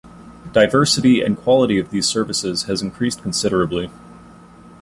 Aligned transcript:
Diversity 0.51 1.21
and 1.21 1.37
quality 1.37 1.77
of 1.77 1.91
these 1.91 2.07
services 2.07 2.63
has 2.63 2.81
increased 2.81 3.21
considerably. 3.21 3.91